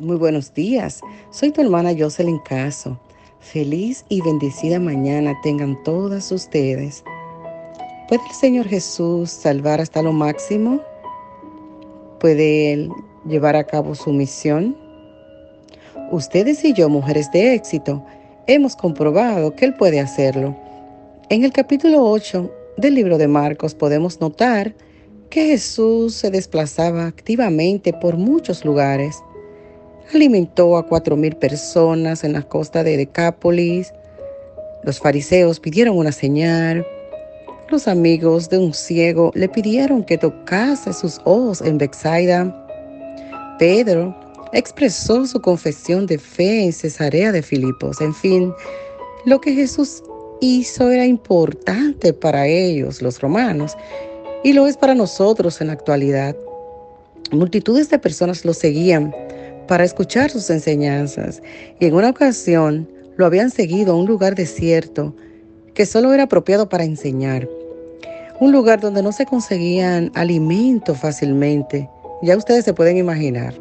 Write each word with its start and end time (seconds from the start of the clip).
Muy 0.00 0.16
buenos 0.16 0.52
días. 0.52 1.02
Soy 1.30 1.52
tu 1.52 1.60
hermana 1.60 1.94
Jocelyn 1.96 2.40
Caso. 2.40 2.98
Feliz 3.38 4.04
y 4.08 4.22
bendecida 4.22 4.80
mañana 4.80 5.38
tengan 5.44 5.80
todas 5.84 6.32
ustedes. 6.32 7.04
¿Puede 8.08 8.24
el 8.28 8.34
Señor 8.34 8.66
Jesús 8.66 9.30
salvar 9.30 9.80
hasta 9.80 10.02
lo 10.02 10.12
máximo? 10.12 10.80
¿Puede 12.18 12.72
Él 12.72 12.90
llevar 13.24 13.54
a 13.54 13.62
cabo 13.62 13.94
su 13.94 14.12
misión? 14.12 14.76
Ustedes 16.10 16.64
y 16.64 16.72
yo, 16.72 16.88
mujeres 16.88 17.30
de 17.30 17.54
éxito, 17.54 18.04
hemos 18.48 18.74
comprobado 18.74 19.54
que 19.54 19.64
Él 19.64 19.74
puede 19.74 20.00
hacerlo. 20.00 20.56
En 21.28 21.44
el 21.44 21.52
capítulo 21.52 22.02
8 22.02 22.50
del 22.78 22.96
libro 22.96 23.16
de 23.16 23.28
Marcos 23.28 23.76
podemos 23.76 24.20
notar 24.20 24.74
que 25.30 25.46
Jesús 25.46 26.14
se 26.14 26.32
desplazaba 26.32 27.06
activamente 27.06 27.92
por 27.92 28.16
muchos 28.16 28.64
lugares 28.64 29.22
alimentó 30.12 30.76
a 30.76 30.86
cuatro 30.86 31.16
mil 31.16 31.36
personas 31.36 32.24
en 32.24 32.32
la 32.32 32.42
costa 32.42 32.82
de 32.82 32.96
Decápolis. 32.96 33.92
Los 34.82 34.98
fariseos 34.98 35.60
pidieron 35.60 35.96
una 35.96 36.12
señal. 36.12 36.86
Los 37.70 37.88
amigos 37.88 38.50
de 38.50 38.58
un 38.58 38.74
ciego 38.74 39.30
le 39.34 39.48
pidieron 39.48 40.04
que 40.04 40.18
tocase 40.18 40.92
sus 40.92 41.20
ojos 41.24 41.62
en 41.62 41.78
Bexaida. 41.78 42.54
Pedro 43.58 44.14
expresó 44.52 45.26
su 45.26 45.40
confesión 45.40 46.06
de 46.06 46.18
fe 46.18 46.64
en 46.64 46.72
Cesarea 46.72 47.32
de 47.32 47.42
Filipos. 47.42 48.00
En 48.00 48.14
fin, 48.14 48.52
lo 49.24 49.40
que 49.40 49.52
Jesús 49.52 50.02
hizo 50.40 50.90
era 50.90 51.06
importante 51.06 52.12
para 52.12 52.46
ellos, 52.46 53.00
los 53.00 53.20
romanos, 53.20 53.76
y 54.42 54.52
lo 54.52 54.66
es 54.66 54.76
para 54.76 54.94
nosotros 54.94 55.60
en 55.60 55.68
la 55.68 55.72
actualidad. 55.72 56.36
Multitudes 57.30 57.88
de 57.88 57.98
personas 57.98 58.44
lo 58.44 58.52
seguían 58.52 59.14
para 59.66 59.84
escuchar 59.84 60.30
sus 60.30 60.50
enseñanzas 60.50 61.42
y 61.80 61.86
en 61.86 61.94
una 61.94 62.10
ocasión 62.10 62.88
lo 63.16 63.26
habían 63.26 63.50
seguido 63.50 63.92
a 63.92 63.96
un 63.96 64.06
lugar 64.06 64.34
desierto 64.34 65.14
que 65.74 65.86
solo 65.86 66.12
era 66.12 66.24
apropiado 66.24 66.68
para 66.68 66.84
enseñar. 66.84 67.48
Un 68.40 68.52
lugar 68.52 68.80
donde 68.80 69.02
no 69.02 69.12
se 69.12 69.26
conseguían 69.26 70.10
alimentos 70.14 70.98
fácilmente. 70.98 71.88
Ya 72.22 72.36
ustedes 72.36 72.64
se 72.64 72.74
pueden 72.74 72.96
imaginar. 72.96 73.54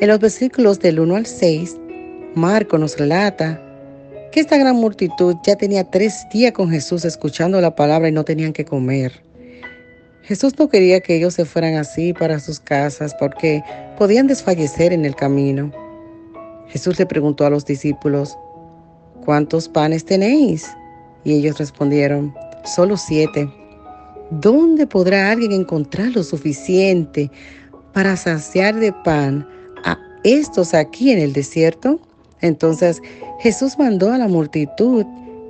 En 0.00 0.08
los 0.08 0.18
versículos 0.18 0.80
del 0.80 1.00
1 1.00 1.16
al 1.16 1.26
6, 1.26 1.76
Marco 2.34 2.78
nos 2.78 2.98
relata 2.98 3.60
que 4.32 4.40
esta 4.40 4.56
gran 4.56 4.76
multitud 4.76 5.36
ya 5.44 5.56
tenía 5.56 5.84
tres 5.84 6.26
días 6.32 6.52
con 6.52 6.70
Jesús 6.70 7.04
escuchando 7.04 7.60
la 7.60 7.74
palabra 7.74 8.08
y 8.08 8.12
no 8.12 8.24
tenían 8.24 8.52
que 8.52 8.64
comer. 8.64 9.29
Jesús 10.22 10.58
no 10.58 10.68
quería 10.68 11.00
que 11.00 11.16
ellos 11.16 11.34
se 11.34 11.44
fueran 11.44 11.74
así 11.74 12.12
para 12.12 12.38
sus 12.40 12.60
casas 12.60 13.14
porque 13.18 13.62
podían 13.98 14.26
desfallecer 14.26 14.92
en 14.92 15.04
el 15.04 15.14
camino. 15.14 15.72
Jesús 16.68 16.98
le 16.98 17.06
preguntó 17.06 17.46
a 17.46 17.50
los 17.50 17.64
discípulos, 17.64 18.36
¿cuántos 19.24 19.68
panes 19.68 20.04
tenéis? 20.04 20.70
Y 21.24 21.32
ellos 21.32 21.58
respondieron, 21.58 22.34
solo 22.64 22.96
siete. 22.96 23.48
¿Dónde 24.30 24.86
podrá 24.86 25.30
alguien 25.30 25.52
encontrar 25.52 26.12
lo 26.14 26.22
suficiente 26.22 27.30
para 27.92 28.16
saciar 28.16 28.76
de 28.76 28.92
pan 28.92 29.48
a 29.84 29.98
estos 30.22 30.74
aquí 30.74 31.10
en 31.10 31.18
el 31.18 31.32
desierto? 31.32 32.00
Entonces 32.40 33.02
Jesús 33.40 33.78
mandó 33.78 34.12
a 34.12 34.18
la 34.18 34.28
multitud 34.28 35.04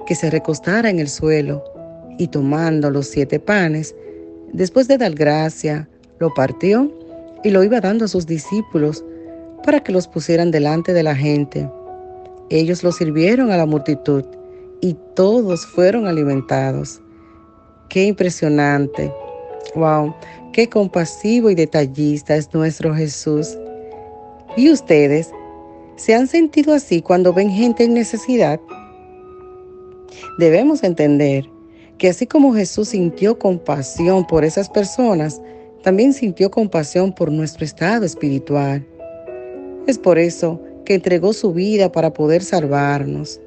que 0.07 0.15
se 0.15 0.31
recostara 0.31 0.89
en 0.89 0.99
el 0.99 1.09
suelo 1.09 1.63
y 2.19 2.29
tomando 2.29 2.91
los 2.91 3.09
siete 3.09 3.39
panes, 3.39 3.95
Después 4.53 4.89
de 4.89 4.99
dar 4.99 5.15
gracia, 5.15 5.89
lo 6.19 6.33
partió 6.35 6.91
y 7.45 7.51
lo 7.51 7.63
iba 7.63 7.81
dando 7.81 8.05
a 8.05 8.09
sus 8.09 8.27
discípulos 8.27 9.05
para 9.65 9.81
que 9.81 9.93
los 9.93 10.09
pusieran 10.09 10.51
delante 10.51 10.93
de 10.93 11.03
la 11.03 11.15
gente. 11.15 11.69
Ellos 12.51 12.83
lo 12.83 12.93
sirvieron 12.93 13.51
a 13.53 13.57
la 13.57 13.67
multitud 13.67 14.25
y 14.81 14.97
todos 15.15 15.67
fueron 15.67 16.07
alimentados. 16.07 17.01
Qué 17.89 18.05
impresionante. 18.05 19.13
Wow, 19.75 20.15
qué 20.53 20.69
compasivo 20.69 21.51
y 21.51 21.55
detallista 21.55 22.35
es 22.35 22.53
nuestro 22.53 22.95
Jesús. 22.95 23.57
¿Y 24.57 24.71
ustedes 24.71 25.31
se 25.97 26.15
han 26.15 26.27
sentido 26.27 26.75
así 26.75 27.03
cuando 27.03 27.33
ven 27.33 27.51
gente 27.51 27.85
en 27.85 27.95
necesidad? 27.95 28.61
Debemos 30.39 30.83
entender 30.83 31.49
que 32.01 32.09
así 32.09 32.27
como 32.27 32.55
Jesús 32.55 32.89
sintió 32.89 33.39
compasión 33.39 34.27
por 34.27 34.43
esas 34.43 34.71
personas, 34.71 35.39
también 35.83 36.15
sintió 36.15 36.51
compasión 36.51 37.13
por 37.15 37.31
nuestro 37.31 37.63
estado 37.63 38.07
espiritual. 38.07 38.87
Es 39.87 39.99
por 39.99 40.19
eso 40.19 40.59
que 40.87 40.95
entregó 40.95 41.35
su 41.35 41.53
vida 41.53 41.93
para 41.93 42.15
poder 42.15 42.43
salvarnos. 42.43 43.39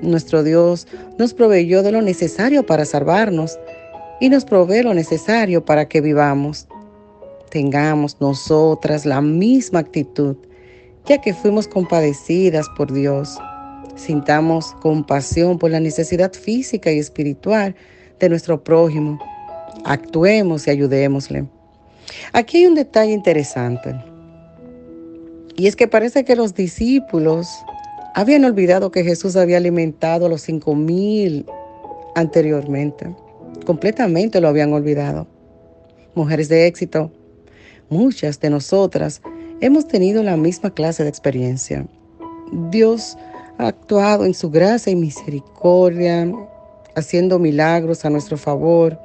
Nuestro 0.00 0.42
Dios 0.42 0.86
nos 1.18 1.34
proveyó 1.34 1.82
de 1.82 1.92
lo 1.92 2.00
necesario 2.00 2.64
para 2.64 2.86
salvarnos 2.86 3.58
y 4.20 4.30
nos 4.30 4.46
provee 4.46 4.82
lo 4.82 4.94
necesario 4.94 5.62
para 5.62 5.86
que 5.86 6.00
vivamos. 6.00 6.66
Tengamos 7.50 8.16
nosotras 8.22 9.04
la 9.04 9.20
misma 9.20 9.80
actitud, 9.80 10.36
ya 11.04 11.20
que 11.20 11.34
fuimos 11.34 11.68
compadecidas 11.68 12.66
por 12.74 12.90
Dios. 12.90 13.38
Sintamos 13.94 14.72
compasión 14.80 15.58
por 15.58 15.70
la 15.70 15.80
necesidad 15.80 16.32
física 16.32 16.90
y 16.90 16.98
espiritual 16.98 17.74
de 18.18 18.28
nuestro 18.28 18.62
prójimo. 18.62 19.18
Actuemos 19.84 20.66
y 20.66 20.70
ayudémosle. 20.70 21.46
Aquí 22.32 22.58
hay 22.58 22.66
un 22.66 22.74
detalle 22.74 23.12
interesante. 23.12 23.94
Y 25.56 25.66
es 25.66 25.76
que 25.76 25.88
parece 25.88 26.24
que 26.24 26.36
los 26.36 26.54
discípulos 26.54 27.48
habían 28.14 28.44
olvidado 28.44 28.90
que 28.90 29.04
Jesús 29.04 29.36
había 29.36 29.58
alimentado 29.58 30.26
a 30.26 30.28
los 30.28 30.42
cinco 30.42 30.74
mil 30.74 31.46
anteriormente. 32.14 33.14
Completamente 33.64 34.40
lo 34.40 34.48
habían 34.48 34.72
olvidado. 34.72 35.26
Mujeres 36.14 36.48
de 36.48 36.66
éxito, 36.66 37.10
muchas 37.88 38.40
de 38.40 38.50
nosotras 38.50 39.22
hemos 39.60 39.86
tenido 39.86 40.22
la 40.22 40.36
misma 40.36 40.74
clase 40.74 41.02
de 41.02 41.08
experiencia. 41.08 41.86
Dios 42.70 43.16
actuado 43.66 44.24
en 44.24 44.34
su 44.34 44.50
gracia 44.50 44.92
y 44.92 44.96
misericordia, 44.96 46.30
haciendo 46.94 47.38
milagros 47.38 48.04
a 48.04 48.10
nuestro 48.10 48.36
favor, 48.36 48.98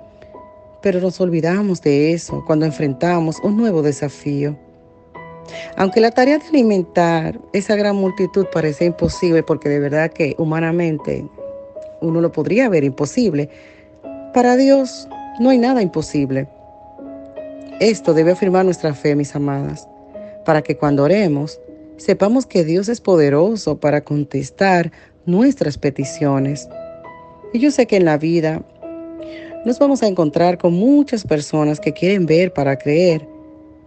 pero 0.81 0.99
nos 0.99 1.19
olvidamos 1.19 1.81
de 1.81 2.13
eso 2.13 2.43
cuando 2.45 2.65
enfrentamos 2.65 3.39
un 3.43 3.57
nuevo 3.57 3.81
desafío. 3.81 4.57
Aunque 5.75 6.01
la 6.01 6.11
tarea 6.11 6.37
de 6.37 6.47
alimentar 6.47 7.39
esa 7.53 7.75
gran 7.75 7.95
multitud 7.95 8.45
parece 8.51 8.85
imposible, 8.85 9.43
porque 9.43 9.69
de 9.69 9.79
verdad 9.79 10.11
que 10.11 10.35
humanamente 10.37 11.25
uno 12.01 12.21
lo 12.21 12.31
podría 12.31 12.69
ver 12.69 12.83
imposible, 12.83 13.49
para 14.33 14.55
Dios 14.55 15.07
no 15.39 15.49
hay 15.49 15.57
nada 15.57 15.81
imposible. 15.81 16.47
Esto 17.79 18.13
debe 18.13 18.31
afirmar 18.31 18.65
nuestra 18.65 18.93
fe, 18.93 19.15
mis 19.15 19.35
amadas, 19.35 19.87
para 20.45 20.61
que 20.61 20.77
cuando 20.77 21.03
oremos 21.03 21.59
sepamos 21.97 22.45
que 22.45 22.63
Dios 22.63 22.89
es 22.89 23.01
poderoso 23.01 23.79
para 23.79 24.01
contestar 24.01 24.91
nuestras 25.25 25.77
peticiones. 25.77 26.69
Y 27.53 27.59
yo 27.59 27.71
sé 27.71 27.87
que 27.87 27.97
en 27.97 28.05
la 28.05 28.17
vida 28.17 28.61
nos 29.65 29.79
vamos 29.79 30.03
a 30.03 30.07
encontrar 30.07 30.57
con 30.57 30.73
muchas 30.73 31.25
personas 31.25 31.79
que 31.79 31.93
quieren 31.93 32.25
ver 32.25 32.53
para 32.53 32.77
creer, 32.77 33.27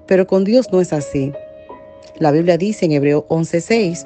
pero 0.06 0.26
con 0.26 0.44
Dios 0.44 0.66
no 0.72 0.80
es 0.80 0.92
así. 0.92 1.32
La 2.18 2.32
Biblia 2.32 2.58
dice 2.58 2.84
en 2.84 2.92
Hebreo 2.92 3.26
11:6 3.28 4.04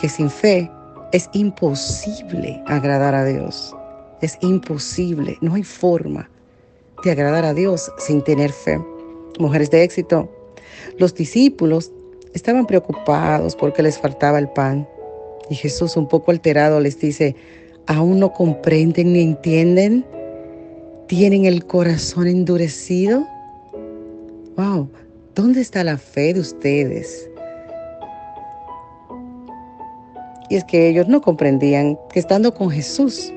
que 0.00 0.08
sin 0.08 0.28
fe 0.28 0.70
es 1.12 1.30
imposible 1.32 2.62
agradar 2.66 3.14
a 3.14 3.24
Dios. 3.24 3.74
Es 4.20 4.38
imposible, 4.40 5.36
no 5.40 5.54
hay 5.54 5.62
forma 5.62 6.28
de 7.04 7.10
agradar 7.10 7.44
a 7.44 7.54
Dios 7.54 7.90
sin 7.98 8.22
tener 8.22 8.52
fe. 8.52 8.80
Mujeres 9.38 9.70
de 9.70 9.82
éxito, 9.82 10.30
los 10.98 11.14
discípulos 11.14 11.92
Estaban 12.34 12.66
preocupados 12.66 13.54
porque 13.56 13.82
les 13.82 13.98
faltaba 13.98 14.38
el 14.38 14.48
pan. 14.48 14.88
Y 15.50 15.54
Jesús, 15.54 15.98
un 15.98 16.08
poco 16.08 16.30
alterado, 16.30 16.80
les 16.80 16.98
dice, 16.98 17.36
¿aún 17.86 18.20
no 18.20 18.32
comprenden 18.32 19.12
ni 19.12 19.20
entienden? 19.20 20.06
¿Tienen 21.08 21.44
el 21.44 21.66
corazón 21.66 22.26
endurecido? 22.26 23.26
Wow, 24.56 24.88
¿dónde 25.34 25.60
está 25.60 25.84
la 25.84 25.98
fe 25.98 26.32
de 26.32 26.40
ustedes? 26.40 27.28
Y 30.48 30.56
es 30.56 30.64
que 30.64 30.88
ellos 30.88 31.06
no 31.08 31.20
comprendían 31.20 31.98
que 32.12 32.18
estando 32.20 32.54
con 32.54 32.70
Jesús 32.70 33.30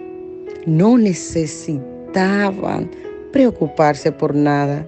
no 0.66 0.98
necesitaban 0.98 2.90
preocuparse 3.34 4.14
por 4.14 4.34
nada, 4.34 4.88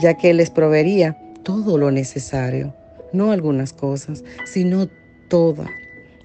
ya 0.00 0.14
que 0.14 0.30
Él 0.30 0.38
les 0.38 0.50
proveería 0.50 1.18
todo 1.42 1.76
lo 1.76 1.90
necesario 1.90 2.74
no 3.12 3.32
algunas 3.32 3.72
cosas, 3.72 4.24
sino 4.44 4.88
toda. 5.28 5.66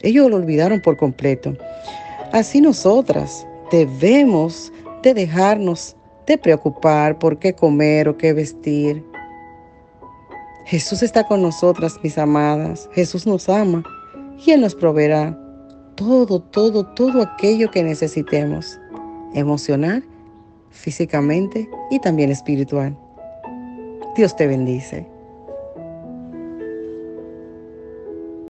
Ellos 0.01 0.29
lo 0.29 0.37
olvidaron 0.37 0.81
por 0.81 0.97
completo. 0.97 1.55
Así 2.31 2.61
nosotras 2.61 3.45
debemos 3.71 4.71
de 5.03 5.13
dejarnos 5.13 5.95
de 6.27 6.37
preocupar 6.37 7.17
por 7.19 7.37
qué 7.39 7.53
comer 7.53 8.09
o 8.09 8.17
qué 8.17 8.33
vestir. 8.33 9.03
Jesús 10.65 11.03
está 11.03 11.23
con 11.23 11.41
nosotras, 11.41 11.99
mis 12.03 12.17
amadas. 12.17 12.89
Jesús 12.93 13.27
nos 13.27 13.47
ama 13.47 13.83
y 14.45 14.51
Él 14.51 14.61
nos 14.61 14.75
proveerá 14.75 15.37
todo, 15.95 16.41
todo, 16.41 16.85
todo 16.93 17.21
aquello 17.21 17.69
que 17.71 17.83
necesitemos, 17.83 18.79
emocional, 19.33 20.03
físicamente 20.71 21.69
y 21.89 21.99
también 21.99 22.31
espiritual. 22.31 22.97
Dios 24.15 24.35
te 24.35 24.47
bendice. 24.47 25.14